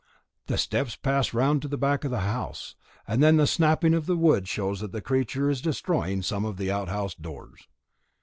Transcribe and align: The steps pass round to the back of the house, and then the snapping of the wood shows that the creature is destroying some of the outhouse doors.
The 0.47 0.57
steps 0.57 0.95
pass 0.95 1.31
round 1.31 1.61
to 1.61 1.67
the 1.67 1.77
back 1.77 2.03
of 2.03 2.09
the 2.09 2.21
house, 2.21 2.75
and 3.07 3.21
then 3.21 3.37
the 3.37 3.45
snapping 3.45 3.93
of 3.93 4.07
the 4.07 4.17
wood 4.17 4.47
shows 4.47 4.79
that 4.79 4.93
the 4.93 4.99
creature 4.99 5.47
is 5.47 5.61
destroying 5.61 6.23
some 6.23 6.43
of 6.43 6.57
the 6.57 6.71
outhouse 6.71 7.13
doors. 7.13 7.67